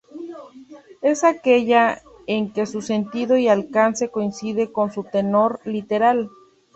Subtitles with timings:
[1.03, 6.31] Es aquella en que su sentido y alcance coincide con su tenor literal.